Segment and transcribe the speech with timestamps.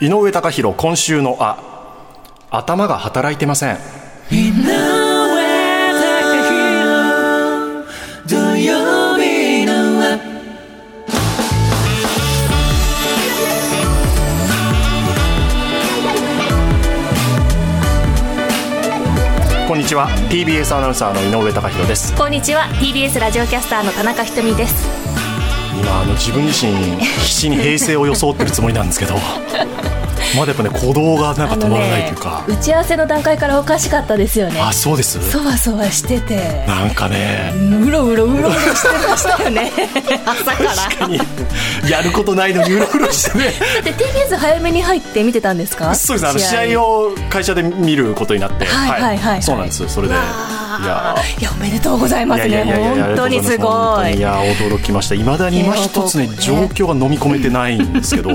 [0.00, 1.56] 井上貴博今週のあ
[2.50, 3.78] 頭が働いてません。
[8.26, 10.18] 土曜日のわ
[19.68, 20.08] こんにちは。
[20.28, 22.16] TBS アナウンサーの井上貴博です。
[22.16, 22.64] こんにちは。
[22.80, 25.03] TBS ラジオキャスターの田中ひとみです
[25.84, 29.16] 今あの自分自身必死に平成を装ってるつもりなんですけど。
[30.36, 34.60] まだやっぱね鼓動がなんか止まらないというか、打ち合わせの段階からおかしかったですよね。
[34.60, 35.20] あそうです。
[35.30, 36.64] そわそわしてて。
[36.66, 37.52] なんかね。
[37.56, 39.70] うろうろうろうろしてましたよね。
[40.26, 41.88] 朝から。
[41.88, 43.44] やることないのにうろうろしてね。
[43.74, 45.94] だって TBS 早めに入って見てたんですか？
[45.94, 46.30] そうですね。
[46.30, 46.80] あの試合。
[46.82, 48.64] を会社で見ることになって。
[48.64, 49.18] はいはいはい。
[49.34, 49.42] はい。
[49.42, 50.14] そうなんですそれで。
[50.14, 50.16] い
[50.86, 51.14] や。
[51.40, 52.64] いやおめでとうございますね。
[52.64, 54.16] 本当にすごい。
[54.16, 55.14] いや驚きました。
[55.14, 56.36] いまだに今一つねね。
[56.40, 58.30] 状況が飲み込めてないんですけど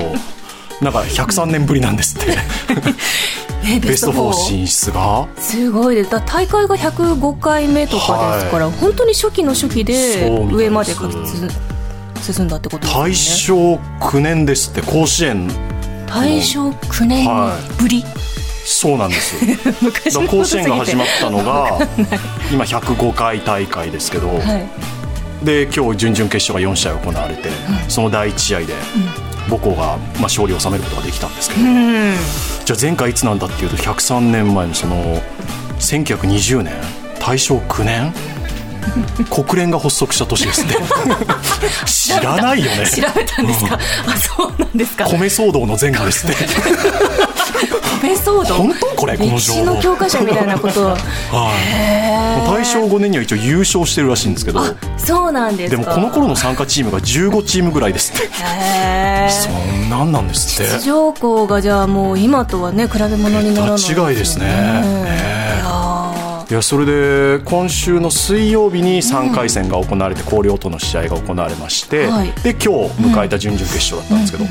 [0.80, 2.36] なんか103年ぶりなんですって。
[3.62, 5.28] ねベスト4進出が？
[5.38, 6.10] すごいです。
[6.10, 10.94] だ大会が105回目とかですから、本当に初期の初期で上まで
[12.22, 13.10] 進んだってことですよね。
[13.10, 15.48] 大正9年ですって甲子園
[16.06, 18.02] 大正9年はぶり、
[18.64, 19.36] そうなんです。
[20.28, 21.78] 甲子園が始まっったのが
[22.50, 24.66] 今105回大会ですけど、はい。
[25.44, 27.50] で今日準々決勝が4試合行われて、
[27.88, 28.74] その第1試合で
[29.50, 32.14] 母校が、まあ、勝利を収めることができたんですけど、うん。
[32.64, 35.20] じゃあ前回いつなんだっていうと103年前のその
[35.80, 36.72] 1920年
[37.18, 38.12] 大正9年
[39.30, 40.74] 国連が発足した年ですって。
[41.86, 42.86] 知らないよね。
[42.86, 45.06] 調べたんですか、あそうなんですか。
[45.06, 46.36] 米騒動の前後ですって。
[48.00, 48.54] 米騒動？
[48.54, 50.86] 本当これこの情歴史の報教科書みたいなこと。
[50.88, 50.96] は
[52.44, 52.46] い。
[52.48, 54.60] 大正5年には一応優勝してるらしいんですけど。
[54.96, 55.82] そうなんですか。
[55.82, 58.28] でもこの頃の参加チームが15チームぐらいですって。
[59.30, 60.72] そんなんなんですって。
[60.72, 64.46] 出場校がじゃあもう今とはね比べ物にならない桁違いですね。
[64.46, 65.39] ね
[66.50, 72.32] いやそれで今週の水曜日に3回戦が行われて広陵との試合が行われまして、はい。
[72.42, 74.44] で今日迎えた準々決勝だったんですけど、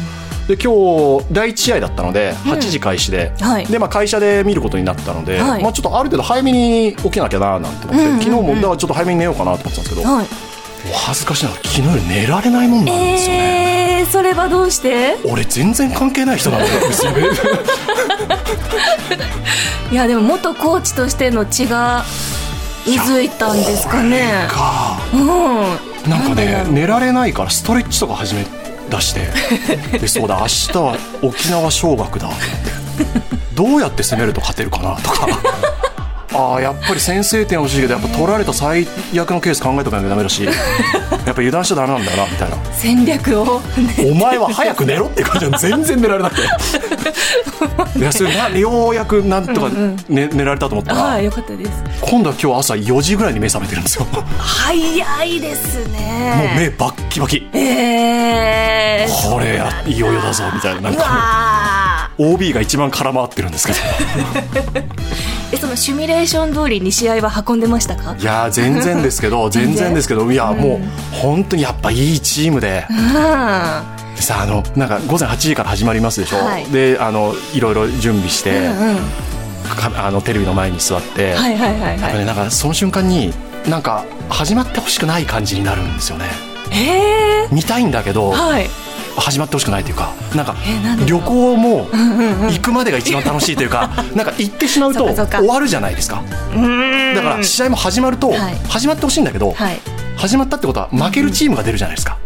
[0.47, 3.65] で今日第1試合だったので8時開始で,、はい。
[3.65, 5.61] でまあ、会社で見ることになったので、はい。
[5.61, 8.19] まあ、ちょっとある程度早めに起きなきゃななんて思って、うんうんうん。
[8.21, 13.99] 昨日もだからちょっと早めに寝ようかなと思ってたんですけど、はいお恥ずかしながら昨日より寝られないもんなんですよね。
[13.99, 15.17] えー、それはどうして？
[15.25, 16.79] 俺全然関係ない人なんだよ。
[19.91, 22.05] いやでも元コーチとしての血が
[22.85, 24.47] 渦いたんですかね。
[24.49, 26.09] かうん。
[26.09, 28.45] なんかね寝られないからストレッチとか始め
[28.89, 29.27] 出して。
[29.99, 32.45] でそうだ明日は沖縄尚学だと思って。
[33.53, 35.27] どうやって攻めると勝てるかなとか
[36.33, 42.57] ああやっぱり先制点欲しいけどやっぱ取られた最悪のケース考えとかなきゃダメだし やっぱ油断しちゃダメなんだよなみたいな。
[42.71, 43.61] 戦略を
[44.11, 46.41] お前は早く寝ろって感じで全然寝られなくて。
[47.97, 49.69] いやそれなようやくなんとか
[50.07, 50.93] 寝,、寝られたと思った。
[50.93, 51.71] ら、はいよかったです。
[52.01, 54.05] 今度は今日朝4時ぐらいに目覚めてるんですよ。
[54.11, 56.53] もう早いですね。
[56.57, 57.47] 目バッキバキ。
[57.53, 60.81] えー、これやいよいよだぞみたいな。
[60.81, 61.09] なんうかわ
[62.19, 63.79] OB が一番空回ってるんですけど。
[63.79, 64.83] ー
[65.51, 68.15] えそのシミュレーション通りに試合は運んでましたか？
[68.19, 72.85] いやー全然ですけど 全然ですけどいやもう本当にやっぱいいチームで。
[72.89, 74.15] うん。
[74.15, 76.65] でさあのなんか午前8時から始まりますでしょ、はい。
[76.65, 78.97] であのいろいろ準備して、うんうん。
[79.75, 82.17] かあのテレビの前に座って、はいはいはいはい。
[82.19, 83.33] ねなんかその瞬間に
[83.67, 86.25] なんか始まってほしくない感じになるんですよね。
[86.71, 88.69] えー、見たいんだけど、はい
[89.19, 90.55] 始まってほしくないというかなんか
[91.05, 91.21] 旅う。
[91.21, 91.87] 行も
[92.49, 96.23] 行くまでが一番楽しいというか なんか行ってしまうと終わるじゃないですか。
[96.55, 97.15] うん。
[97.15, 98.55] だから試合も始まるとはい。
[98.67, 99.79] 始まってほしいんだけどはい。
[100.17, 102.17] 始まったってことは負けるチームが出るじゃないですか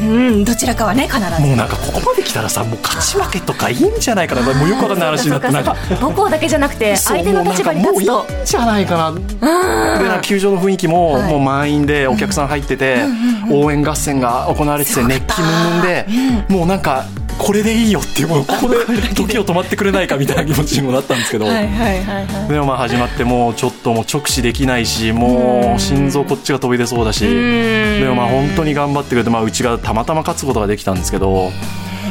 [0.00, 1.24] うんどちらかはね必ず。
[1.40, 4.42] もうなんかここまで来たらさもう勝ち負けとかいいんじゃないかな。
[4.42, 5.74] もうよくわかんない話になってなんか。
[6.00, 8.12] 母校だけじゃなくて相手の立場に立つと。
[8.12, 9.98] もういいんじゃないかな。
[9.98, 11.32] でな球場の雰囲気もはい。
[11.32, 13.02] もう満員でお客さん入ってて
[13.50, 16.06] 応援合戦が行われてて熱気ムンムンで
[16.48, 17.04] もうなんか
[17.40, 18.76] これでいいよっていうもうここで
[19.14, 21.46] 時を止まってくれないかみたいな気持ちにもなったんですけど。
[21.46, 27.24] でもまあ始まってもうちょっともう直視できないしもう心臓こっちが飛び出そうだし。
[27.24, 27.28] ん。
[28.00, 31.50] でもまあ本当に頑張ってくれてまあうちがたまたま勝つことができたんですけど。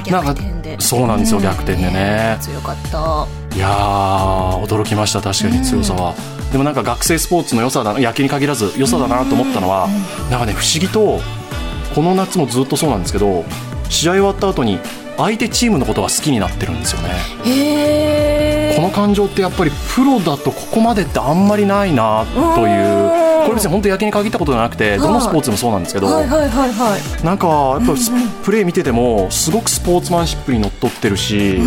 [0.10, 0.36] なんか
[0.80, 2.38] そうなんですよう逆転でね。
[2.40, 3.28] 強かった。
[3.56, 6.14] いやー驚きました確かに強さは、
[6.52, 9.88] でもなんか学生スポーツの良さだ野球に限らず良さだなと思ったのは、
[10.30, 11.20] なんかね不思議と
[11.94, 13.44] この夏もずっとそうなんですけど
[13.90, 14.80] 試合終わった後に
[15.20, 18.74] 相手チームのことが好きになってるんですよね。
[18.76, 22.26] この感情ってやっぱりプロだとここまでってあんまりないな
[22.56, 23.30] という。
[23.40, 27.26] これ別に本当野球に限ったことじゃなくてどのスポーツでもそうなんですけど、はいはいはいはい。
[27.26, 28.12] なんかやっぱス
[28.44, 31.58] プレー見ててもすごくスポーツマンシップにのっとってるし、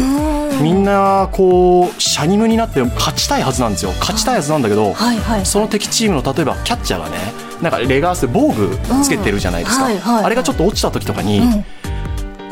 [0.60, 3.92] みんなこうシャニムになって勝ちたいはずなんですよ。
[3.98, 7.16] 勝ちたいはずなんだけど、はいはいその敵チームの例えばキャッチャーがね
[7.62, 9.92] なんかレガースで防具つけてるじゃないですか、うん。
[9.92, 11.64] はいはいあれがちょっと落ちた時とかに、ん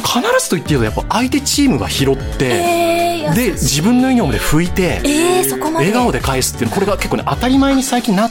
[0.01, 6.21] 必ずと言っていいとやっぱ相手チームが拾って、えー、で自分のユニフォームで拭いて、えー、笑顔で。
[6.21, 8.31] 返すっていうのこれが結構ね当たり前に最近なっ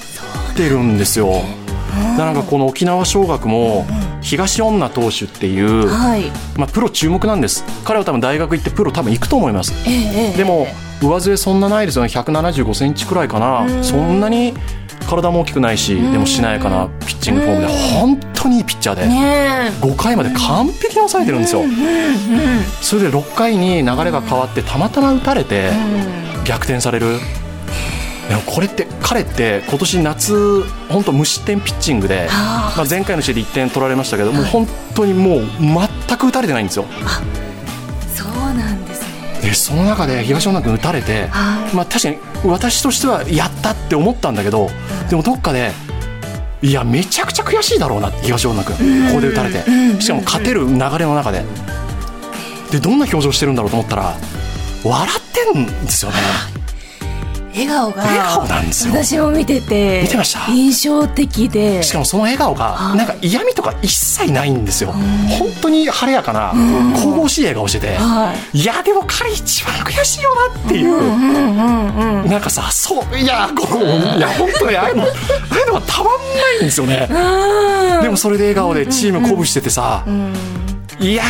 [0.56, 1.32] てるんですよ。
[1.32, 3.86] だからなんかこの沖縄尚学も
[4.22, 6.32] 東恩納投手っていう、はい。
[6.56, 7.64] まあ、プロ注目なんです。
[7.84, 9.74] 彼は多分大学行ってプロ多分行くと思います。
[9.88, 10.68] えー、えー、でも
[11.02, 12.10] 上背そんなないですよね。
[12.10, 13.84] 175センチくらいかな。
[13.84, 14.54] そんなに
[15.10, 21.64] 体も大きくないしでもしなやかなピッチングフォームで本当にいいピッチャーでね5回まで完璧に抑えてるんですよ。
[22.82, 25.72] それで6回に流れが変わってたまたま打たれて
[26.46, 27.20] 逆転される。
[28.30, 35.42] でもこれって彼って今年夏本当無失点ピッチングで、あまあ、前回の試合で1点取られましたけどもう本当にもう
[36.08, 36.86] 全く打たれてないんですよ。
[38.14, 39.42] そうなんですね。
[39.42, 41.76] でその中で東恩納君打たれて、はい。
[41.76, 44.70] まあ、確かに私としてはやったって思ったんだけど、
[45.10, 45.72] でもどっかで
[46.62, 48.76] いやめちゃくちゃ悔しいだろうな東恩納君
[49.10, 49.64] ここで打たれて。
[50.02, 51.44] しかも勝てる流れの中で。
[52.72, 54.16] でどんな表情してるんだろうと思ったら
[54.84, 56.18] 笑ってんですよね
[57.66, 58.94] 笑顔が笑顔なんですよ。
[58.94, 60.52] 私も見てて見てました？
[60.52, 61.84] 印象的で。
[61.84, 64.92] しかもその笑顔がはいなんか嫌味とか一切ないんですよ。
[64.92, 66.52] 本当に晴れやかな
[67.00, 68.66] 神々しい笑顔しててはい。
[68.66, 72.30] やでも彼一番悔しいよなっていう。
[72.30, 75.06] なんかさそういやこういや本当にああいうのあ
[75.52, 77.08] あいうのはたまんないんですよね。
[77.10, 78.04] うん。
[78.04, 80.34] でもそれで笑顔でチーム鼓舞しててさうん。
[81.00, 81.24] いや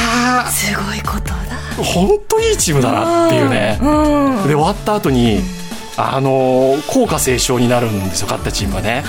[0.49, 1.35] すごいことだ。
[1.77, 3.79] ー本当いいチームだなっていうね。
[3.81, 3.85] う
[4.45, 5.41] んで終わった後に
[5.99, 9.03] あのー校歌斉唱になるんですよ勝ったチームはね。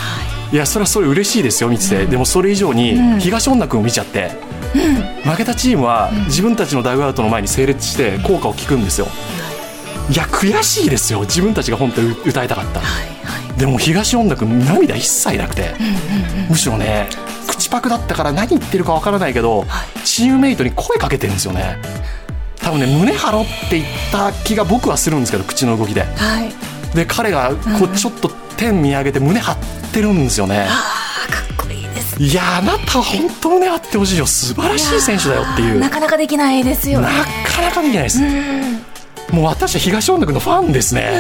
[0.53, 0.57] い。
[0.57, 2.07] やそれはそれ嬉しいですよ見てて。
[2.07, 4.33] でもそれ以上に東恩納君を見ちゃって。
[5.25, 9.07] 負けたチームは自分たちのダグアウトの前に整列して校歌を聞くんですよ。
[10.11, 10.17] い。
[10.17, 12.81] や悔しいですよ自分たちが本当に歌いたかった
[13.57, 15.75] でも東恩納君涙一切なくて。
[16.49, 17.09] むしろね
[17.47, 19.67] 口パクだったから何言ってるかわからないけど
[20.05, 21.79] チームメイトに声かけてるんですよね。
[22.57, 26.03] 多分ね胸張ろうって言った気が僕はするんですけど口の動きで。
[26.03, 29.57] はいで彼がこうちょっと天見上げて胸張っ
[29.93, 30.67] てるんですよね。
[32.19, 34.27] いやあなたは本当胸張ってほしいよ。
[34.27, 35.75] 素晴らしい選手だよっていう。
[35.79, 37.09] ななかなかできないですよね。
[37.47, 38.21] かなかできないです。
[39.33, 41.11] もう私は東恩納君のファンですね。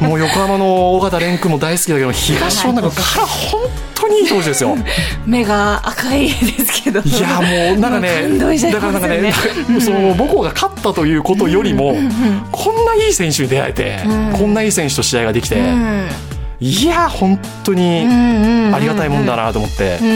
[0.00, 3.60] もう横浜の尾形蓮君も大好きだけど東恩納君から本
[4.00, 4.76] 当にいい投手ですよ。
[5.26, 7.00] 目が赤いですけど。
[7.00, 9.32] いやもうなんかね感動しちゃいだからなんかねね
[9.80, 11.96] その母校が勝ったということよりも
[12.52, 14.00] こんないい選手に出会えて
[14.32, 16.08] こんないい選手と試合ができてうん。
[16.60, 19.98] いや本当にうんありがたいもんだなと思って。
[20.00, 20.06] うん。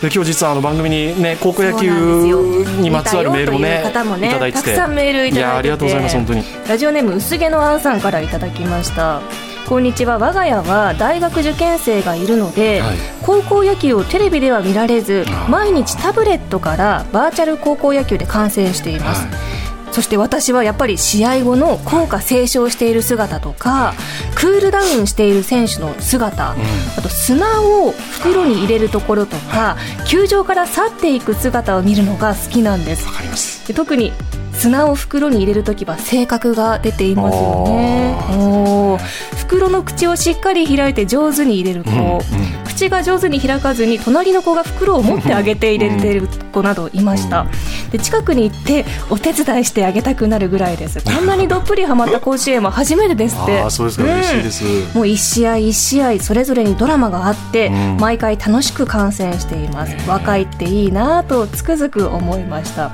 [0.00, 4.64] で今日実はあの番組にね高校野球にまつわるメールもねもねいただいてて。
[4.64, 5.40] たくさんメールいただいてて。
[5.40, 6.44] やありがとうございます本当に。
[6.68, 9.22] ラジオネーム薄毛のあんさんからいただきました
[9.70, 10.18] こんにちは。
[10.18, 12.96] 我が家は大学受験生がいるので、はい。
[13.22, 19.94] 高校野球をテレビでは見られず毎日タブレットからバーチャル高校野球で観戦しています、はい。
[19.94, 23.94] そして私はやっぱり試合後の校歌斉唱している姿とか
[24.34, 26.56] クールダウンしている選手の姿、あ
[27.00, 33.06] と砂を袋に入れるところとか球場から去っていく姿を見るのが好きなんです。
[33.06, 33.68] わかります。
[33.68, 34.12] で特に
[34.60, 38.14] 砂を袋に入れるときは性格が出ていますよね。
[38.36, 39.36] おー。
[39.38, 47.46] 袋の口をしっかり開いて上手に入れる子、うんうん口が上手に開かずに隣の子が袋を持ってあげて入れてる子などいました、
[47.92, 51.00] で近くに行ってお手伝いしてあげたくなるぐらいです。
[51.04, 53.60] こんなにどっぷりハマった甲子園は初めてですって。
[53.60, 54.04] ああそうですか。
[54.04, 54.96] 嬉しいです。
[54.96, 57.96] もう一試合一試合それぞれにドラマがあって、うん。
[58.00, 62.92] 毎回楽しく観戦しています、若いっていいなぁとつくづく思いました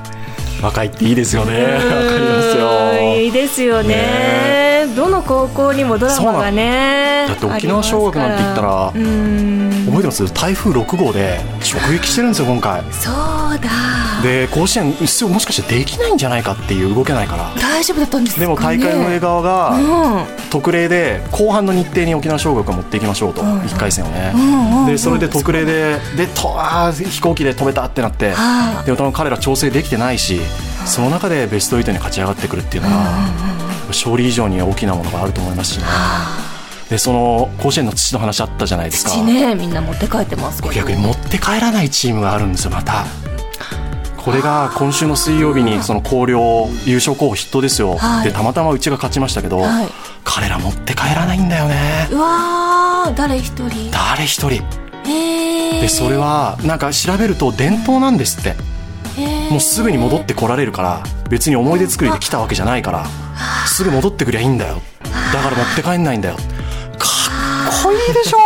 [0.62, 1.62] 若いっていいですよね。
[1.62, 1.90] わかり
[2.24, 3.16] ますよ。
[3.16, 4.86] いいですよね。
[4.96, 10.32] どの高校にもドラマがねだって沖縄尚学なんて言ったら覚えてます？
[10.32, 12.82] 台風6号で直撃してるんですよ今回。
[12.92, 13.12] そう
[13.58, 13.68] だ
[14.22, 17.52] で甲子園出場もしかしてできないんじゃないかっていう動けないから。
[17.60, 20.26] 大丈夫だったんですか、ね、でも大会運営側がうん。
[20.50, 23.58] 特例で後半の日程に沖縄尚学を持っていきましょうと、うん。
[23.60, 30.40] 1回戦をね、うんうんでそれで特例ででとあー飛行機で飛べたってなって、はあでも彼ら調整できてないし
[30.84, 33.28] その中でベスト8に勝ち上がってくるっていうのは、
[33.88, 35.84] 勝利以上に大きなものがあると思いますしね、
[36.88, 39.10] でその甲子園の土の話あったじゃないですか。
[39.10, 40.74] 土ねみんな持って帰ってますけど。
[40.74, 43.04] 逆に持って帰らないチームがあるんですよまた
[44.26, 48.24] これが今週の水曜日にその広陵優勝候補筆頭ですよ、はい。
[48.24, 49.88] でたまたまうちが勝ちましたけど、はい。
[50.24, 52.08] 彼ら持って帰らないんだよね。
[52.10, 53.92] うわー誰一人。
[53.92, 54.64] 誰一人。
[55.04, 58.56] でそれはなんか調べると伝統なんですって。
[59.48, 63.06] もうすぐに戻ってこられるから別に思い出作りで来たわけじゃないから
[63.66, 64.82] すぐ戻ってくりゃいいんだよ。
[65.32, 66.34] だから持って帰んないんだよ。
[66.34, 66.42] かっ
[67.84, 68.38] こいいでしょ？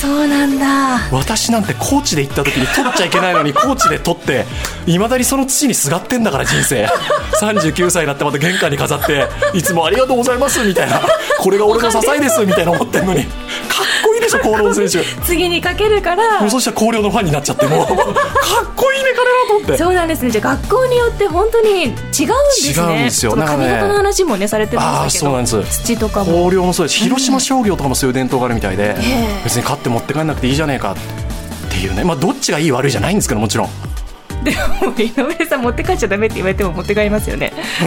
[0.00, 0.98] そうなんだ。
[1.10, 4.44] 私なんて高知で行った時に取っちゃいけないのに高知で取って
[4.86, 6.86] いまだにその土にすがってんだから人生。
[7.40, 11.00] 39歳になってまた玄関に飾っていつもありがとうございますみたいな。
[11.38, 13.26] これが俺の支えですみたいな思ってんのに
[14.28, 15.08] でしょ広陵選手。
[15.24, 16.40] 次にかけるから。
[16.40, 17.86] もうそしたら広陵のファンになっちゃってもう。
[17.86, 17.96] かっ
[18.76, 19.78] こいいね彼らと思って。
[19.78, 20.30] そうなんですね。
[20.30, 22.22] じゃあ学校によって本当に違うんです
[22.66, 22.72] ね。
[22.72, 23.32] 違うんですよ。
[23.32, 25.24] 髪型の話もねされてましたけど。
[25.26, 25.82] そうなんです。
[25.84, 26.32] 土とかも。
[26.32, 26.98] 広陵もそうです。
[26.98, 32.04] し広島商業とかもそういう伝統があるみたいで、え別に勝って持って帰んなくていいじゃねえかっていうね。
[32.04, 33.68] まあどっちがいい悪いじゃないんですけどもちろん
[34.50, 37.52] でも井上さん持って帰っちゃダメって言われても持って帰りますよね。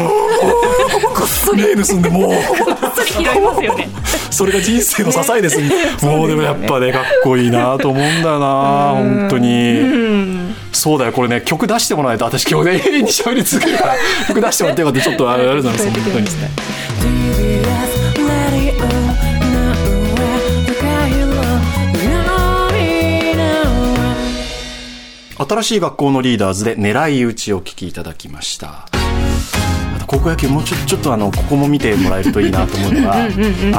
[1.15, 1.63] こっそり。
[1.63, 2.29] 例盗んでもう。
[2.29, 2.35] こ
[2.71, 3.89] っそり拾いますよね。
[4.29, 5.59] それが人生の支えです、
[6.05, 10.51] もうでもやっぱねかっこいいなと思うんだよな本当に。
[10.71, 13.95] そうだよこれね曲出してもらえと私今日ね永遠に喋り続けるから。
[14.27, 15.01] 曲出してもらってよかった。
[15.01, 16.27] ちょっとあれあれなんです本当に
[25.47, 28.85] 新しい学校のリーダーズで狙い撃ちをお聞きいただきました。
[30.05, 33.29] 高校野球もうちょちょっとあのここも見てもらえるといいなと思うのがあ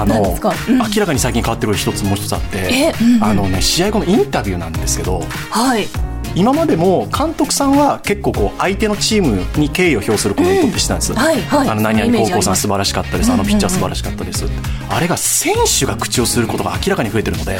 [0.06, 3.24] 何の明らかに最近変わってる一つもう一つあってえうんうん。
[3.24, 5.86] あのね試合後のインタビューなんですけどはい。
[6.34, 11.68] 今までも監督さんは結構こう相手のチームに敬意を表するコメントってしてたんです、はいはい。
[11.68, 14.46] あの何々高校さん素晴らしかったですあのピッチャー素晴らしかったです、
[14.88, 17.58] あれが選手が口をすることが明らかに増えてるので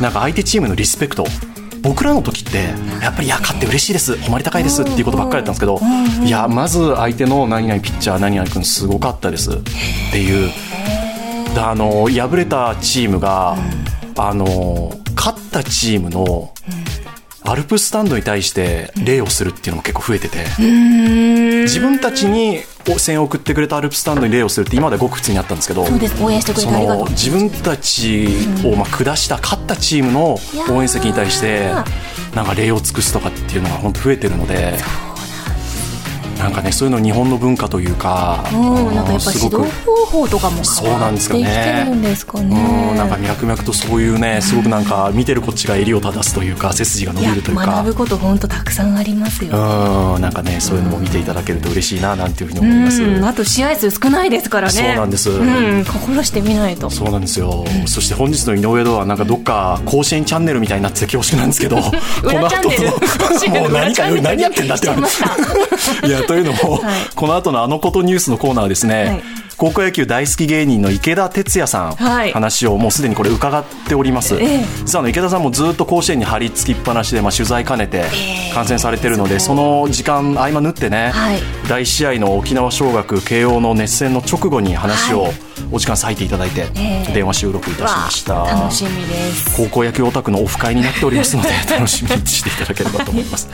[0.00, 1.26] なんか相手チームのリスペクト
[1.84, 2.64] 僕らの時って
[3.02, 5.78] やっぱりいや勝って嬉しいです誉れ高いですっていうことばっかりだったんです
[6.18, 9.56] けどいやまず相手の何々ピッチャー何々君すごかったですっ
[10.10, 10.50] ていう。
[11.54, 13.56] だあの敗れたチームが
[14.16, 16.52] あの勝ったチームの
[17.46, 20.38] アルプススタンドに対して礼をするっていうのも結構増えてて。
[21.64, 26.22] 自分たちに声援を送ってくれたアルプススタンドに礼をするって今まではごく普通にあったんですけどそうです。
[26.22, 27.04] 応援してくれそてありがとう。
[27.04, 28.28] の自分たち
[28.64, 30.38] をまあ下した勝ったチームの
[30.70, 31.70] 応援席に対して
[32.34, 34.74] なんか礼を尽くすとかっていうのが本当増えてるので
[36.38, 41.84] なんかねそういうの日本の文化というかうんなんかやっぱ指導方法とかもそう変わってきてなんですかね。
[41.88, 42.50] るんですかうん。
[42.50, 47.66] ねなんか脈々とそういうねすごくなんか見てるこっちが襟を正すというか背筋が伸びるというか。
[47.66, 49.50] 学ぶこと本当たくさんありますよ。
[49.56, 53.02] うんなんかねそういうのも見ていただけると嬉しいななんていうふうに思います。
[53.02, 54.72] うんあと試合数少ないですからね。
[54.72, 55.30] そうなんです。
[55.30, 55.42] う
[55.80, 56.90] ん心してみないと。
[56.90, 61.90] そうなんですよ、そして本日の井上堂はなんかどっか甲子園チャンネルみたいになってて恐縮なんですけど こ
[62.24, 62.40] の
[63.60, 65.14] もう何か何やってんだっていまて
[66.06, 67.14] いやというのも、はい。
[67.14, 69.22] この後のあのことニュースのコーナーはですね、はい。
[69.56, 72.32] 高校野球大好き芸人の池田哲也さん、はい。
[72.32, 74.64] 話をもうすでにこれ伺っております、ええ。
[74.84, 78.04] 実はあの池田さんもずっと甲子園に張り付きっぱなしで、まあ、取材兼ねて
[78.52, 81.38] 観戦されてるので、その時間合間縫ってね、はい。
[81.68, 85.28] 第1試合の沖縄尚学慶応の熱戦の直後に話を
[85.70, 87.12] お時間割いていただいて、ええ。
[87.12, 88.34] 電話収録いたしました。
[88.34, 89.56] わあ楽しみです。
[89.56, 93.48] 高校野球オタクのオフ会になっておりますので 楽しみにしていただければと思います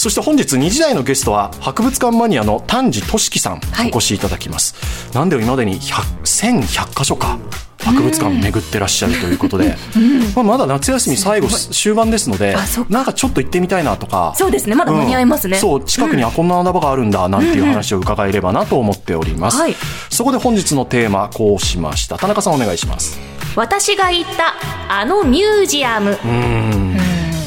[0.00, 3.88] そして本日2時台のゲストは博物館マニアの丹治俊樹さんはい。
[3.88, 4.74] お越しいただきます、
[5.12, 6.22] なんで今までに100
[6.62, 7.38] 1100箇所か
[7.80, 9.76] 博物館巡ってらっしゃるということで、
[10.34, 12.56] まあ、まだ夏休み最後終盤ですので
[12.88, 14.32] なんかちょっと行ってみたいなとか。
[14.38, 14.74] そうですね。
[14.74, 15.56] まだ間に合いますね。
[15.56, 15.60] うん。
[15.60, 19.76] そう近くにはこんな穴場があるんだなんていう話を伺えればなと思っております、はい。
[20.08, 22.16] そこで本日のテーマこうしました。
[22.16, 23.18] 田中さんお願いします。
[23.54, 24.54] 私が行った
[24.88, 26.18] あのミュージアム。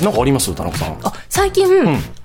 [0.03, 0.53] なんかあります？
[0.53, 0.97] 田中さん。
[1.03, 1.65] あ最近、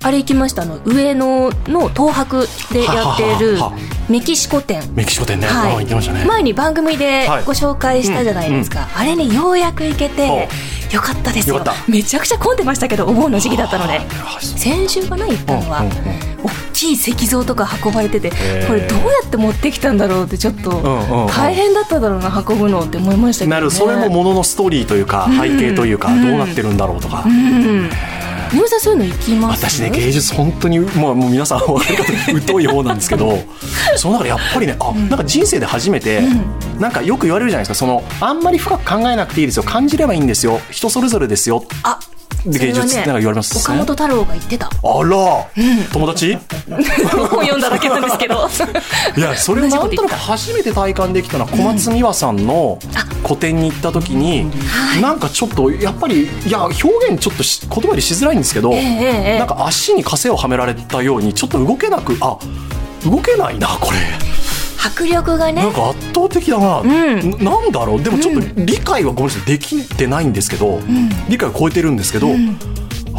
[0.03, 0.61] あれ行きました？
[0.61, 3.77] あの上野の東博でやっているはははは。
[4.07, 4.83] メキシコ店。
[4.93, 5.85] メキシコ店ね、はい。
[5.85, 6.25] ね。
[6.27, 7.43] 前に番組ではい。
[7.43, 10.47] ご紹介したじゃないですか、あれねようやく行けてほ
[10.93, 11.59] よかったですよ。
[11.87, 13.99] めちゃくちゃ混んでましたけどお盆の時期だったので。
[14.41, 16.03] 先週かな行ったのは、うんうんうん。
[16.43, 18.67] 大きい石像とか運ばれててー。
[18.67, 21.27] これどうやって持ってきたんだろうってちょっとんうんうん。
[21.29, 27.89] 大変だっただろうな運ぶのって思いましたけど、ね、なるそれももののストーリーというか背景というかどうなってるんだろうとか、うん。
[28.51, 29.65] 井上さんそういうの行きます？
[29.65, 33.37] 私ね芸術本当にもうもう皆さん分かる方疎い方なんですけど
[33.97, 36.21] その中でやっぱりねあなんか人生で初めて、
[36.79, 41.65] なんかよく言われるじゃないですかそのあんまり深く考えなくていいですよ感じればいいんですよ人それぞれですよ。
[41.83, 41.99] あ
[42.45, 43.61] 芸術ってなんか言われますね。
[43.61, 44.67] 岡本太郎が言ってた。
[44.67, 44.69] あ
[45.03, 45.45] ら、
[45.91, 46.37] 友達？
[46.69, 48.47] 本を読んだだけなんですけど。
[49.17, 52.79] いやそれをなんとなく初めて体感できたのは小松美和さんの
[53.23, 54.49] 個展に行った時に、
[55.01, 62.37] なんかちょっとやっぱりいや表現ちょっとし言葉でしづらいんですけど、ええええなんか足に枷をはめられたようにちょっと動けなくあ
[63.05, 63.97] 動けないなこれ。
[64.81, 65.61] 迫力がね。
[65.61, 67.29] なんか圧倒的だな、ん。
[67.31, 68.03] ななんだろう。
[68.03, 69.45] でもちょっと理解はごめんなさい。
[69.45, 70.79] できてないんですけど、
[71.27, 72.29] 理解を超えてるんですけど、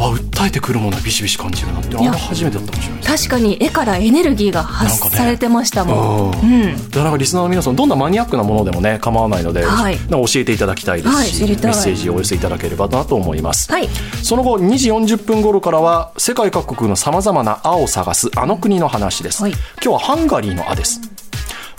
[0.01, 6.89] あ訴えてくるものはビシビシ感じるなってあれや初めてだったかもしれない確かに絵からエネルギーが発されてましたもん、うんうん。
[6.89, 9.97] だからリスナーの皆さんどんなマニアックなものでもね構わないので、はい。
[10.09, 13.87] 教えていただきたいですし、はいメッセージをお寄せいただければなと思います、はい。
[14.23, 19.51] その後2時40分頃からは世界各国のさまざまな「あ」を探すあの国の話です、はい。
[19.51, 21.01] 今日はハンガリーの「あ」です、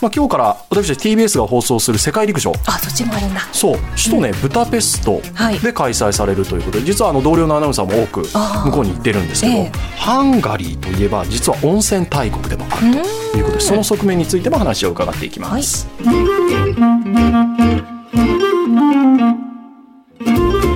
[0.02, 2.52] まあ、今日から私たち TBS が放送する世界陸上。
[2.66, 3.40] あそっちもあるんだ。
[3.52, 3.78] そう。
[3.96, 5.60] 首都ね、ブダペストはい。
[5.60, 8.22] で開催されるということで実はあの同僚のアナウンサーも多く
[8.64, 9.70] 向こうに行ってるんですけど、ええ。
[9.96, 15.86] ハンガリーといえば実は温泉大国でもあるということでその側面についても話を伺っていきます、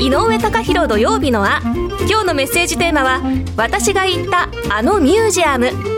[0.00, 1.60] 井上貴博土曜日のあ
[2.08, 3.20] 今日のメッセージテーマは
[3.56, 5.95] 私が行ったあのミュージアム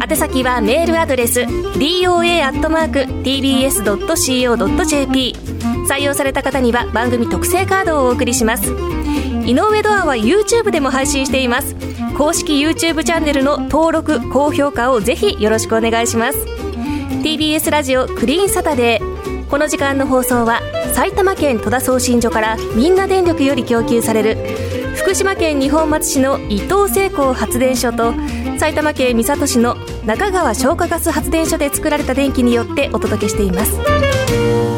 [0.00, 2.24] 宛先はメールアドレス doa.tbs.co.jp
[5.88, 8.70] 採用された方には番組特製カードをお送りします。
[9.46, 11.76] 井上ドアは YouTube でも配信しています。
[12.16, 16.38] 公式 YouTube チャンネルの登録高評価をぜひよろしくお願いします。
[17.22, 19.48] TBS ラジオクリーンサタデー。
[19.48, 20.60] この時間の放送は
[20.94, 24.36] 埼玉県戸田送信所からみんな電力より供給される
[24.94, 28.14] 福島県二本松市の伊東製鋼発電所と
[28.58, 34.73] 埼玉県三郷市の中川消火ガス発電所で作られた電気によってお届けしています。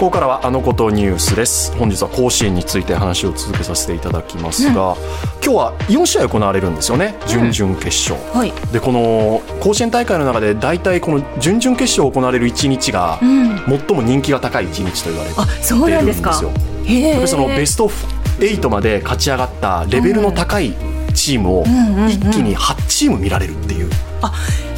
[0.00, 1.76] ここからはあのことニュースです。
[1.76, 4.96] 本日は甲子園について話を続けさせていただきますが、
[5.44, 7.16] 今日は4試合行われるんですよね。
[7.26, 8.52] 準々決勝、はい。
[8.72, 13.62] でこの甲子園大会の中で大体この準々決勝行われる1日がん。
[13.68, 16.40] 最も人気が高い1日と言われてあそうなんですか？
[16.86, 17.90] 出るんですそのベスト
[18.38, 20.72] 8まで勝ち上がったレベルの高い
[21.12, 21.64] チームを
[22.08, 23.90] 一気に8チーム見られるっていう、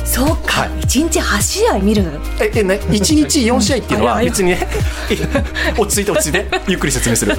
[0.04, 0.80] そうか、はい。
[0.80, 2.04] 一日8試合見る
[2.41, 4.69] ええね、1日4試合っていうのは別にね
[5.78, 7.36] 落ち着いて落ち着いてゆっくり説明する。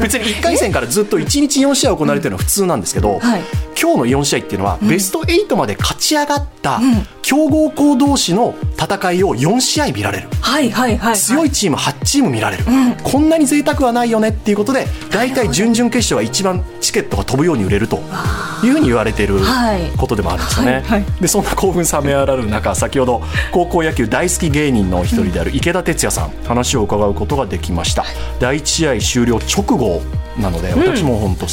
[0.00, 3.42] 別に1回戦からずっと1日4試合行われてるのは普通なんですけど、はい
[3.80, 6.80] 今日の4試合っていうのはベスト8まで勝ち上がった
[7.22, 10.28] 強豪校同士の戦いを4試合見られる。
[10.40, 12.64] はいはいはい、強いチーム8チーム見られる、
[13.02, 17.98] こんなに贅沢はないよねっていうことで大体準々決勝が一番チケットが飛ぶように売れると
[18.62, 21.04] いうふうに言われているはいことでもあるんですよね、はいはい。
[21.20, 28.04] でそんな興奮冷めやらぬ中先ほど高校野球大好き芸人の一人である池田哲也さん話を伺うことができました。
[28.40, 30.00] 第1試合終了直後
[30.38, 31.46] なので私も本当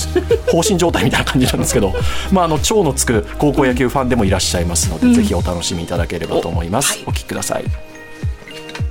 [0.51, 1.93] 放心状態みたいな感じなんですけど、
[2.31, 7.63] まあ、あの超のつく高校野球ファンでもいらっしゃいますので、ぜひお楽しみいただければと思います、お聞きください。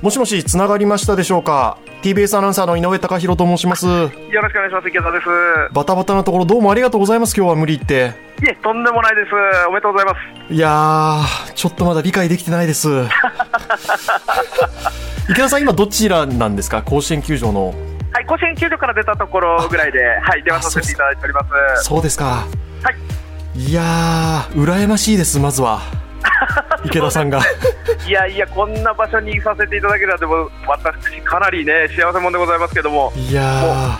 [0.01, 3.85] もしもしつながりましたでしょうか？TBS アナウンサーの井上貴博と申します。
[3.87, 4.13] よろし
[4.53, 4.89] くお願いします。
[4.89, 5.25] 池田です。
[5.71, 8.11] バタバタなところどうもありがとうございます今日は無理言って。
[8.43, 9.29] いえ、とんでもないです。
[9.69, 10.13] おめでとうございま
[10.49, 10.53] す。
[10.53, 12.89] いやーちょっとまだ理解できてないです。
[15.29, 16.81] 池田さん今どちらなんですか？
[16.81, 17.73] 甲子園球場の
[18.13, 21.41] はい、甲子園球場から出たところぐらいで、はい、電話させていただいておりま
[21.77, 21.83] す。
[21.83, 22.25] そうですか。
[22.25, 22.45] は
[23.55, 23.59] い。
[23.59, 25.81] いやー羨ましいですまずは。
[26.85, 27.41] 池田さんが。
[28.07, 30.25] いやいや、こんな場所にさせていただけるなんて、
[30.67, 33.97] 私、かなりね、幸せ者でございますけども、いや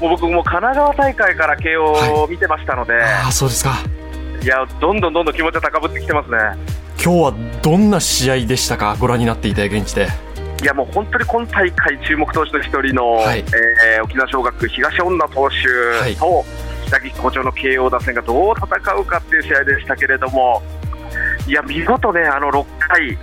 [0.00, 3.74] もう僕、もう神奈川大会から慶応を見てましたので、ーあーそうですか。
[4.42, 6.38] い、や、どんどんどんどん気持ちが高ぶってきてますね。
[7.02, 8.96] 今日はどんな試合でしたか？
[8.98, 10.08] ご覧になっていた現地で
[10.62, 13.38] いやもう本当に今大会注目投手の一人の、はい。
[13.84, 16.44] えー沖縄尚学東恩納投手と、
[16.86, 20.62] 北木好調の慶応打線がどう戦うかっていう試合でしたけれども、
[21.46, 23.18] いや見事ね、あの6回、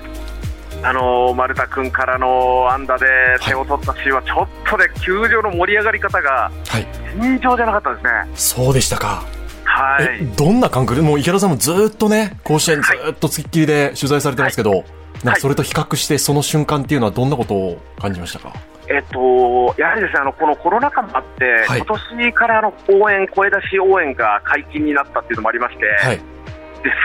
[0.83, 3.05] あの丸田君からの安打で
[3.43, 6.87] 点を取ったシーンは、ちょっとね、球場の盛り上がり方がはい。
[7.19, 8.09] 尋常じゃなかったですね。
[8.35, 9.23] そうでしたか。
[9.63, 14.85] はえいどんな感覚でもう池田さんもずーっとね甲子園ずーっとつきっきりで取材されてますけど、
[15.23, 18.53] なんかそれと比較してその瞬間っていうのはどんなことを感じましたか？
[18.89, 21.79] えっと、やはりですね、あのこのコロナ禍もあって、はい。
[21.79, 26.17] 今年からあの応援、声出し応援が解禁になったっていうのもありまして、はい。
[26.17, 26.23] で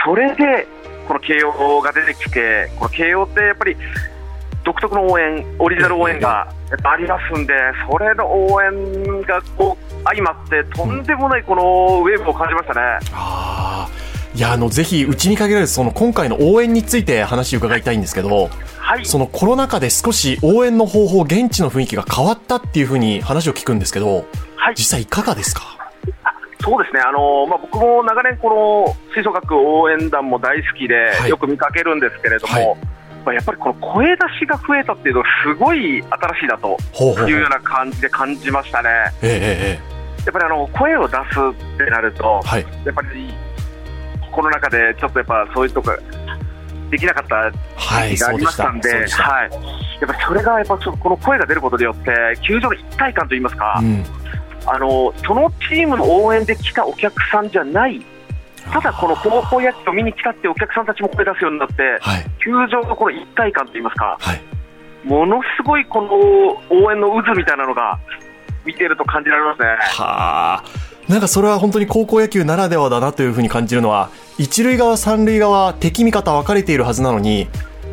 [0.05, 0.67] それで
[1.07, 3.75] この慶応が出てきて、この慶応ってやっぱり
[4.63, 7.53] 独特の応援、オリジナル応援がやっぱありますんで、
[7.91, 11.63] それの応援がこう相まって、とんでもないこの
[12.01, 12.79] ウェーブを感じましたね。
[13.11, 13.42] あー
[14.35, 24.25] いやあのぜひうちに限らずその今回の応援について話伺いたいんですけどはい、そのコロナ禍で少し応援の方法現地の雰囲気が変わったっていうふうに話を聞くんですけど
[24.57, 25.61] はい、実際いかがですか？
[26.61, 31.29] そうですね、あのまあ、僕も長年、この吹奏楽応援団も大好きで、はい。
[31.29, 32.77] よく見かけるんですけれども、はい。
[33.25, 37.29] まあ、やっぱりこの声出しが増えたっていうのが、すごい新しいなとほうほうほう。
[37.29, 38.89] いうような感じで感じましたね。
[39.21, 39.79] えええ
[40.17, 41.19] えやっぱりあの声を出す
[41.75, 42.65] ってなると、えはい。
[42.85, 43.33] やっぱり
[44.33, 45.91] この中でちょっとやっぱそういうとこ
[46.89, 47.35] できなかった
[47.75, 54.03] はい時がありましたんで、はい、やっぱりそれがやっぱちょっとこの声が出ることによって、球場の一体感といいますか、うん。
[54.65, 58.01] あのそのチームの応援で来たお客さんじゃない、
[58.71, 62.25] ただこの高校野球を見に来たってお客さんたちも声出すようになって、はい。
[62.43, 64.41] 球場のこの一体感といいますか、はい。
[65.03, 66.09] ものすごいこの
[66.83, 67.99] 応援の渦みたいなのが
[68.65, 69.67] 見てると感じられますね。
[69.97, 77.47] はあなんかそれは本当に高校野球ならではだなというふうに感じるのは一塁側三塁側敵味方分かれているはずなのに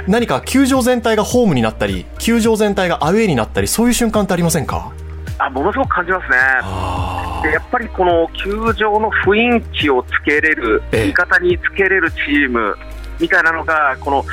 [0.06, 4.92] 何か球場全体がホームになったり球場全体がアウェーになったりそういう瞬間ってありませんか？
[5.38, 6.36] あものすごく感じますね。
[6.62, 11.04] あでやっぱりこの球場の雰囲気をつけれる、ええ。
[11.08, 12.76] 味方につけれるチーム
[13.20, 14.24] みたいなのが、この、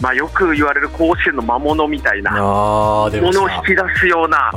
[0.00, 2.38] まあ、よく言われる甲子園の魔物みたいなも
[3.10, 4.50] のを引き出すような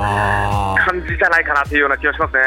[0.85, 2.41] 感じじゃないかなというような気がしますね。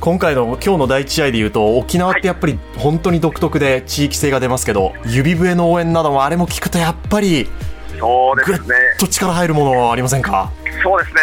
[0.00, 7.50] 今回の今日の第一試合でいうと沖縄ってやっぱり本当に独特で地域性が出ますけど指笛の応援などもあれも聞くとやっぱり
[7.98, 8.76] そうですね。
[8.98, 10.50] と力入るものありませんか？
[10.82, 11.20] そうですね。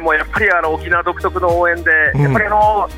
[0.00, 2.88] もうやっぱりあの沖縄独特の応援で、うんやっぱりあの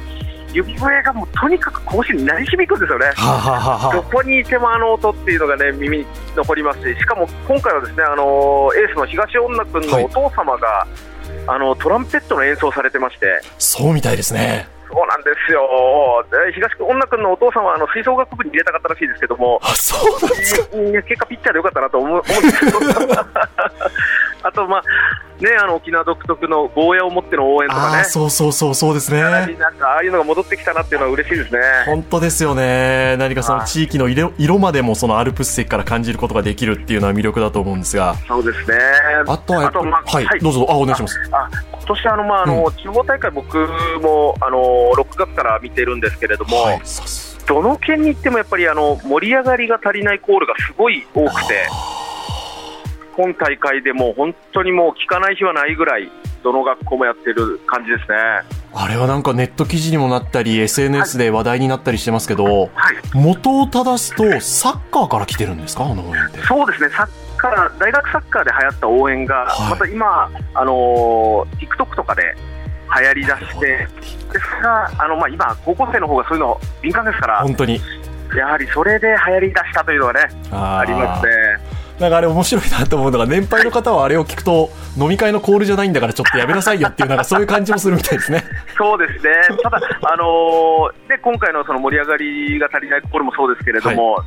[0.54, 3.06] 指笛がもうとにかく甲子園に鳴り響くんですよね。
[3.16, 10.86] はあ、はあはあどはこにいてもあの音っていうのがね耳に残りますし、しかも今回はですねあのエースの東恩納君のお父様が、
[11.46, 16.24] あのトランペットの演奏をされてまして、あ、そうみたいですねそうなんですよ。
[16.30, 22.78] で東恩納君のお父様はあの吹奏楽部に入れたかったらしいですけども、あそうなんですかいや結果ピッチャーでよかったなと思う思うんですけど。
[24.44, 24.82] あとまあ
[25.42, 27.96] ねあの沖縄独特のゴーヤを持っての応援とかね。
[27.96, 28.04] ああ。
[28.04, 29.22] そうそうそうそうですね。
[29.22, 31.60] なんかああいうのが戻ってきたなっていうのは嬉しいですね。
[31.86, 33.16] 本当ですよね。
[33.16, 38.14] 何かその地域の色色までもそのアルプス席から感じることができるっていうのは魅力だと思うんですが。
[38.28, 38.76] そうですね。
[39.26, 40.66] あとはやっぱりまあはい、どうぞ。
[40.68, 41.18] あお願いします。
[41.32, 43.58] あ今年あのまああの、地方大会僕
[44.00, 46.80] もあの6月から見てるんですけれども、
[47.46, 51.66] どの県に行ってもやっぱりあの盛り上がりが足りないコールがすごい多くて、
[53.14, 56.10] 今大会でも本当にもう聞かない日はないぐらい
[56.42, 58.16] どの学校もやってる感じですね。
[58.74, 62.70] あれはなんかネット記事にもなったり SNS で話題になったりしてますけど、はい。
[63.14, 65.84] 元を正すとサッカーから来てるんですか？
[65.84, 66.90] あの応援ってそうですね。
[66.90, 72.34] サッカー大学サッカーで流行った応援が、はいまた今あのー TikTok とかで
[73.00, 73.88] 流行り出して、で
[74.40, 77.42] それがあのまあ今高校生の方がそういうの敏感ですから。
[77.42, 77.80] 本当に
[78.36, 81.30] やはりそれで流行り出したというのはね、ありますね。
[82.00, 88.44] なんかあれ面白いなと思うのが年配の方はあれを聞くと飲み会のコールじゃないんだからちょっとやめなさいよっていうなんかそういう感じもするみたいですね
[88.76, 89.30] そうですね。
[89.62, 94.18] ただ、あのーで今回のその盛り上がりが足りないところもそうですけれども、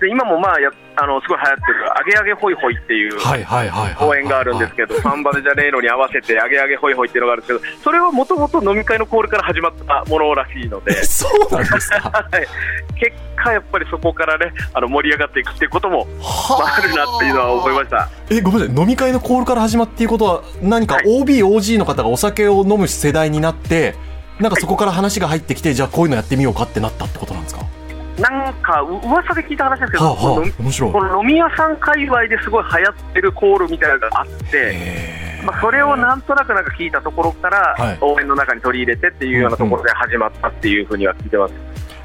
[0.00, 4.08] で今もまあやあのすごい流行ってる、アゲアゲホイホイっていうはいはいはいはい。
[4.08, 12.00] 応援があるんですけど、サンバでジャネイロに合わせて、アゲアゲホイホイっていうのがあるんですけど、それはもともと飲み会のコールから始まったものらしいので、そうなんですか。
[12.10, 12.46] はい。
[12.98, 18.08] 結果、やっぱりそこからね、あの盛り上がっていくっていうことも、まあ、あるなっていうのは思いました。
[18.30, 18.76] えごめんなさい。
[18.82, 21.04] 飲み会のコールから始まっていうことは何かはい。
[21.04, 23.94] OBOG の方がお酒を飲む世代になって
[24.40, 27.62] なんかそこから話が入ってきてじゃあこういうのやってみようかってなったってことなんですか？
[28.18, 30.92] なんか、う噂で聞いた話ですけど、はあはこのあ面白い。
[30.92, 34.76] この飲み屋さん界隈ですごい流行ってるコールみたいなのがあって、
[35.44, 37.98] まあ、それをなんとなくなんか聞いたところから、はい。
[38.00, 41.54] 応援の中に取り入れてっていうようなところで始まったっていうふうには聞いてます。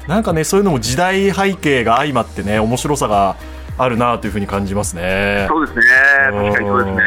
[0.06, 3.36] なんかねそういうのも時代背景が相まってね面白さが
[3.78, 5.46] あるなというふうに感じますね。
[5.48, 5.84] そうですね、
[6.30, 7.02] 確かにそうですね。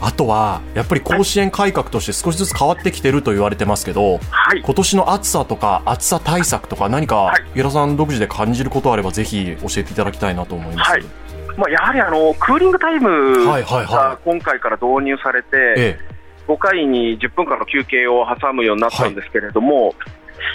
[0.00, 7.42] あとはやっぱり甲子園改革として少しずつ変わってきてると言われてますけどはい、今年の暑さとか暑さ対策とか何かはい。
[7.52, 11.04] 池田さん独自で感じることあればぜひ教えていただきたいなと思います、はい。
[11.56, 15.98] まあ、やはりあのクーリングタイムはいはいはが今回から導入されて、え
[16.48, 19.94] 5回に10分間の休憩を挟むようになったんですけれども、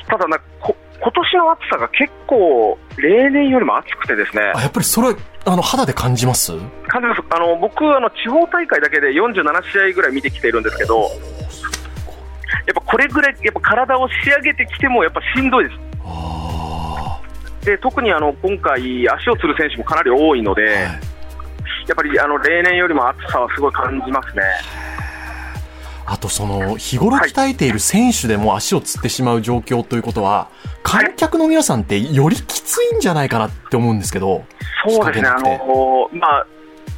[0.07, 4.41] ただなこ、今年の暑さが結構、例年よりも暑くてですね。
[4.55, 6.53] やっぱりそれはあの肌で感じます？
[6.87, 11.09] 感じますあの僕あの、地方大会だけで47試合ぐらい見てきているんですけど、やっ
[12.75, 15.79] ぱこれぐらいやっぱ体を仕上げてきてもやっぱしんどいです。
[16.05, 17.19] あ
[17.65, 20.99] で特にあの今回、足をつる選手もかなり多いので、ーはい
[21.85, 24.43] やっぱりあの例年よりも暑さはすごい感じますね。
[26.13, 30.47] あとその日頃鍛えている選手でも足をつってしまう状況ということは、
[30.83, 34.45] 観客の皆さんってよりきついんじゃないかなって思うんですけど、
[34.87, 36.45] そうですね、あのまあ、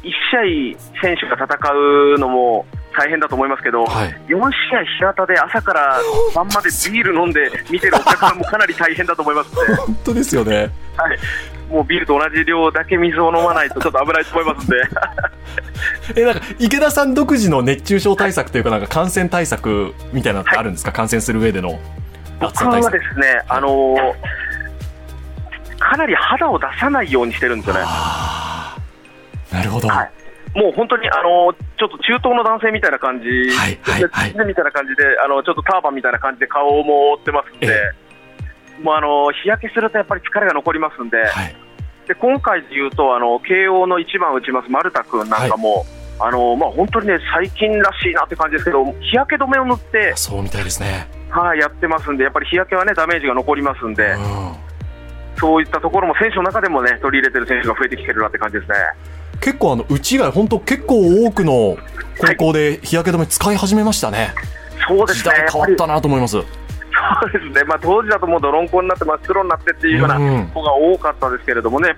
[0.02, 1.72] 1試合選手が戦
[2.14, 4.08] うのも大変だと思いますけど、はい。
[4.28, 6.00] 4試合日向で朝から
[6.34, 9.54] 晩までビール飲んで見てるお客さんもかなり大変だと思います。
[9.76, 10.70] 本当ですよね。
[10.96, 11.18] はい、
[11.70, 14.76] もうビールと同じ量だけ水を飲まないとちょっと危ないと思いますんで、
[16.20, 21.78] え、なんか池田さん独自の熱中症対策というか、なんか感染対策みたいなのってあるんですか、感染する上での。
[22.40, 22.98] 暑さ対策。
[22.98, 24.46] ですね、あのー
[25.78, 27.82] かなり肌を出さないようにしてるんですよね。
[29.52, 29.88] なるほど。
[29.88, 30.15] はい
[30.56, 41.56] もう本当に、あのちょっと中東の男性みたいな感じ、はいはいはいでみたいな感じで、あのちょっとターバンみたいな感じで顔も覆ってますんで、えもうあの日焼けするとやっぱり疲れが残りますんで、はい。
[42.08, 45.84] で今回で言うと、あの慶応の1番を打ちます丸田君なんかも、
[46.18, 51.08] あのまあ、本当にね、最近らしいなって感じですけど、日焼け止めを塗って、そうみたいですね。
[51.28, 54.56] はい、やってますんで、やっぱり日焼けはね、ダメージが残りますんで、うん。
[55.38, 58.76] そういったところも選手の中でもね、取り入れてる選手が増えてきてるなって感じですね。
[59.40, 61.76] 結構あの、うち以外、本当結構多くの
[62.18, 64.34] 高校で日焼け止め使い始めましたね。
[64.88, 66.32] 時そうですね、代変わったなと思います。
[66.32, 70.46] そうですね、まあ、当時だともう泥んこになって真っ黒になってっていうようなうん。
[70.48, 71.94] 子が多かったですけれどもね、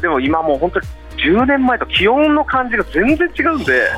[0.00, 0.86] でも今もう本当に
[1.18, 3.88] 10年前と気温の感じが全然違うんで、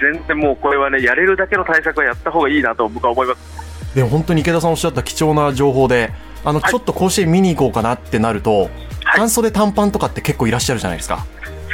[0.00, 3.59] 全然もうこれはね、やれるだけの対策はやった方がいいなと僕は思います。
[3.94, 6.12] でも本当に池田さんおっしゃった貴重な情報で、
[6.44, 8.70] あの、はいちょっと甲子園見に行こうかなってなると、はい
[9.02, 11.26] 半袖短パンとかって結構いらっしゃるじゃないですか。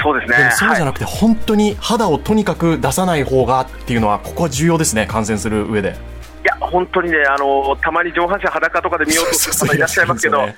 [0.03, 0.39] そうですね。
[0.39, 5.91] でもそうじゃはいなくて、本当に肌をとにかく出さない方がっていうのは、ここは重要ですね、感染する上で。
[5.91, 5.93] い
[6.47, 10.57] や、本当にね、あのたまに上半身裸とかで見ようとする方いらっしゃいますけど、 そうそう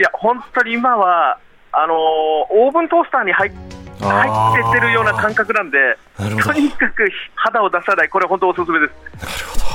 [0.00, 1.38] いや、本当に今は、
[1.72, 3.52] あのオーブントースターに入っ
[4.00, 4.28] 入
[4.60, 5.78] ってってるような感覚なんで、
[6.16, 8.92] とにかく肌を出さない、これ本当おすすめです。
[9.16, 9.67] なるほど。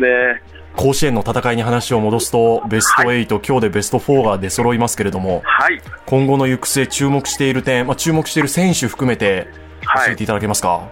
[0.00, 0.42] ね。
[0.76, 5.80] 甲子園の戦いに話を戻すと、ベスト8、今日でベスト4が出揃いますけれども、はい。
[6.06, 9.48] 今後の行く末注目している点、まあ、注目している選手含めて
[9.84, 10.06] はい。
[10.06, 10.88] 教えていただけますか、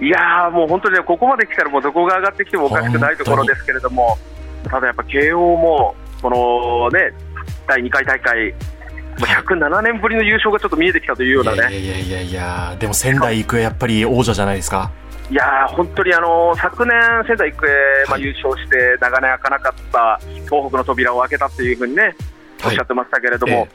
[0.00, 4.16] いやー、もう本当にね、ここまで来たら、もうどこが上がってきてもおかしくないところですけれども、
[4.64, 7.12] ただやっぱ慶応も、このね、
[7.66, 8.56] 第2回大会、も
[9.20, 14.90] う107年ぶりの優勝がちょっと見えてきたというようないね、やいやいやいや、でも仙台育英やっぱり王者じゃないですか。
[15.30, 17.70] いやー、本当にあの昨年、仙台育英、
[18.06, 22.16] まあ、はい優勝して、長年開かなかった東北の扉を開けたっていうふうにね、
[22.64, 23.68] おっしゃってましたけれども、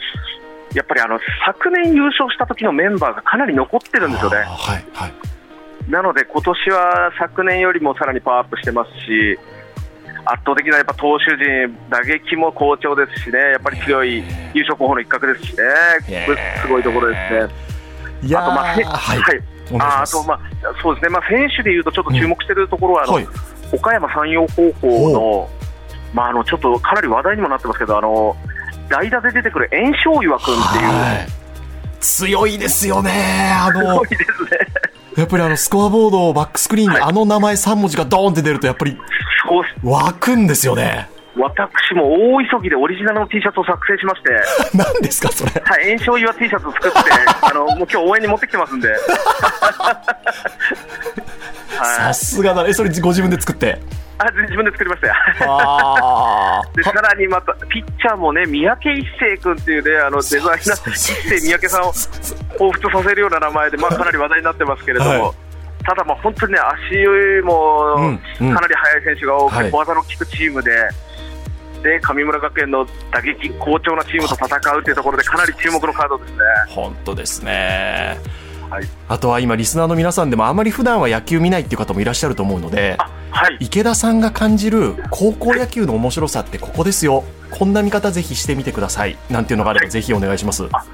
[0.74, 4.38] やっぱりあの昨年優勝した時のメンバーがかなり残ってるんですよね。
[4.38, 4.48] はい、
[4.94, 5.92] はい。
[5.92, 9.38] なので今年は昨年よりもさらにパワーアップしてますし、
[10.26, 15.64] 圧倒的なやっぱ投手陣、打撃も好調ですしね、やっぱり強い優勝候補の一角ですしね
[16.62, 17.63] すごいところですね。
[18.24, 19.42] いやーあとまあ、せはい、はい。
[19.80, 20.40] ああとまあ
[20.82, 23.28] そうですね、まあ選手でいうとちょっと注目しているところはあの、はい。
[23.72, 25.50] 岡山山陽高校の
[26.14, 28.36] まああのちょっとかなり話題にもなってますけど、あの
[28.90, 30.86] 代打で出てくる炎章岩君っていう。
[30.86, 31.44] はい。
[32.00, 33.54] 強いですよね。
[33.56, 33.98] あすの。
[33.98, 34.60] ごい、ですね。
[35.16, 37.04] やっぱりあのスコアボード、バックスクリーンにはい。
[37.10, 38.98] あの名前3文字がドーンって出ると、やっぱり
[39.84, 41.08] 湧くんですよね。
[41.36, 44.30] 私も大急ぎでオリジナルの T シャツを作成しまして、
[44.78, 45.52] 何ですか、それ。
[45.66, 46.98] はい、炎症岩 T シャツ作って、
[47.42, 48.90] あのもう今日応援に持ってきてますんで。
[48.94, 48.96] は
[51.76, 52.70] い、さすがだね。
[52.70, 53.80] え、それご自分で作って。
[54.20, 55.14] あ自分で作りましたよ。
[55.50, 65.32] あでさらにまた、ピッチャーもね、三宅一生君っていうね、あのデザイナー、一生三宅さんを彷彿とさせるような名前で、まあ、かなり話題になってますけれども、はい
[65.86, 70.72] ただ、まあ本当にね、足もかなり速い選手が多くて、はい小技の効くチームで、
[71.84, 76.38] で神村学園の打撃好調なチームと戦うっていうところで、かなり注目のカードですね。
[76.70, 78.18] 本当ですね。
[78.70, 87.24] はい、あとは今、リスナーの皆さんでもあまり普段は野球見ないっていう方もいらっしゃると思うので、あはい、池田さんが感じる高校野球の面白さってここですよ。
[87.52, 89.18] こんな見方ぜひしてみてください。
[89.30, 90.64] なんていうのがあればぜひお願いします。
[90.64, 90.86] は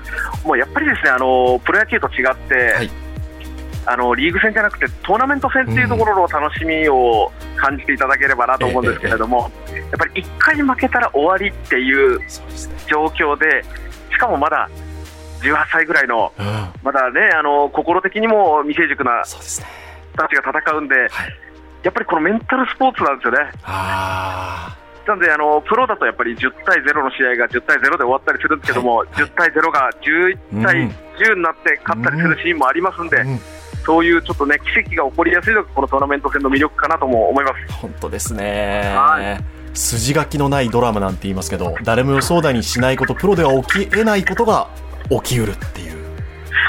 [0.43, 3.08] もうやっぱりですね、あのプロ野球と違って、い。
[3.85, 12.19] あのリーグ戦じゃなくてトーナメント戦っていうところの楽しみを感じていただければなと思うんですけれども、やっぱり1回負けたら終わりっていう。
[12.89, 13.63] 状況で、
[14.11, 14.69] しかもまだ
[15.41, 16.45] 18歳ぐらいの、うん。
[16.83, 19.23] まだね、あの心的にも未成熟な。
[19.23, 19.63] 人
[20.17, 21.09] たちが戦うんで、はい。
[21.83, 23.51] やっぱりこのメンタルスポーツなんですよね。
[23.63, 24.75] あ
[25.07, 33.23] なんであのプロだとやっぱり10対0の試合が10対0で終わったりするんですけども、はいはい10対0が11対うん10になって勝ったりするシーンもありますんで、あ。
[33.23, 33.39] うん。
[33.89, 37.73] そういうちょっとね奇跡が起こりやすいのがこのトーナメント戦の魅力かなとも思います。
[37.73, 38.93] 本当ですね。
[38.95, 39.39] は
[39.73, 44.67] 筋書きのないドラマなんて言いますけど、誰も予想だにしないこと、プロでは起きえないことが
[45.09, 45.97] 起きうるっていう。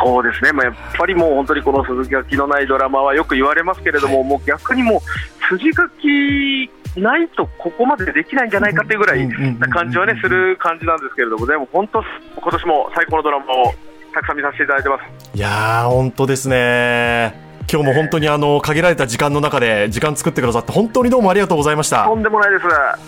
[0.03, 9.29] そうですね、まあ、やっぱりもう本当にこの筋書きのないドラマはよく言われますけれども、もう逆にもう筋書きないとここまでできないんじゃないかっていうぐらい
[9.59, 12.03] な感じはねする感じなんですけれども、でも本当、
[12.35, 13.75] 今年も最高のドラマを
[14.13, 15.37] たくさん見させていただいてます。
[15.37, 17.51] いやー、本当ですね。
[17.71, 22.05] 今日も本当にあの限られた時間の中で時間作ってくださって本当にどうもありがとうございました。
[22.05, 22.65] とんでもないです。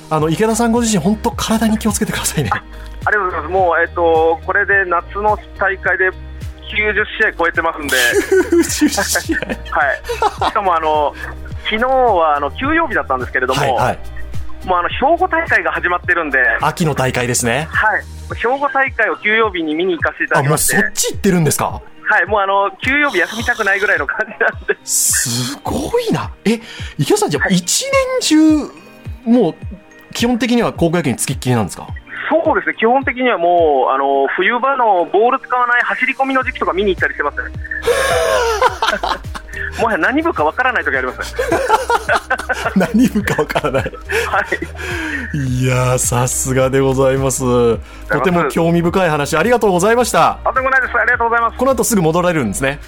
[0.09, 2.51] あの池田さんご自身本当体に気をつけてくださいね。
[2.53, 3.53] ありがとうございます。
[3.53, 6.15] もうえっとこれで夏の大会で90
[7.21, 7.97] 試合超えてますんで。
[8.63, 9.39] 90試合。
[9.49, 9.93] は
[10.47, 10.49] い。
[10.49, 11.13] しかもあの
[11.65, 13.99] 昨日はあの休養日だったんですけれども、はいはい。
[14.65, 17.67] もうあの兵庫大会が始まってるんで、秋の大会ですね。
[17.69, 18.05] はい。
[18.35, 20.77] 兵庫大会を休養日に見に行かせていただきまして。
[20.77, 21.81] あ、もうそっち行ってるんですか？
[22.05, 24.77] はい、もうあの、休養日休みたくないぐらいの感じなんで。
[24.85, 26.31] すごいな。
[26.45, 26.61] え、
[26.99, 27.85] 池田さん、じゃあ、一
[28.21, 28.67] 年
[29.25, 29.55] 中、もう、
[30.13, 31.87] 基本的には高校野球につきっきりなんですか？
[32.31, 37.45] そうですね、基本的にはもう、あの冬場のボール使わない走り込みの時期とか見に行ったりしてますね。
[39.79, 41.35] もはや何部かわからない時あります、
[42.77, 43.83] 何部かわからない。
[43.83, 43.89] は
[45.35, 45.39] い。
[45.39, 47.41] いやさすがでございます。
[48.09, 50.39] とても興味深い話ありがとうございました。
[50.45, 50.95] とんでもないです。
[50.97, 51.57] ありがとうございます。
[51.57, 52.81] この後すぐ戻られるんですね。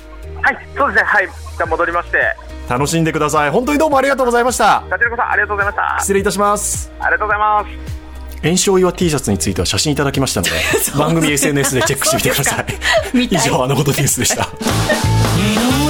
[0.42, 1.08] はい、そうですね。
[1.08, 1.28] はい。
[1.56, 2.36] じゃ戻りまして。
[2.68, 3.50] 楽しんでください。
[3.50, 4.82] 本当にどうもありがとうございました。
[4.88, 5.96] こちらこそありがとうございました。
[6.00, 6.90] 失礼いたします。
[6.98, 7.94] ありがとうございます。
[8.44, 10.52] 炎症用 T シャツについては写真いただきましたので
[10.98, 14.48] 番組 SNS でチェックしてみてください以上あのことニュースでした